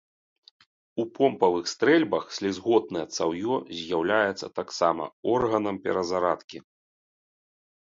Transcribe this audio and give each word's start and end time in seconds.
У 1.03 1.03
помпавых 1.19 1.65
стрэльбах 1.73 2.25
слізготнае 2.39 3.05
цаўё 3.19 3.55
з'яўляецца 3.83 4.53
таксама 4.59 5.03
органам 5.39 5.75
перазарадкі. 5.89 6.59